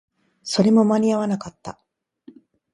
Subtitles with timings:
[0.41, 1.79] それも間に合わなかった